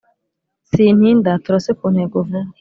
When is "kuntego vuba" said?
1.79-2.41